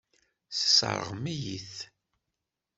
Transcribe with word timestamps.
Tesseṛɣem-iyi-t. 0.57 1.73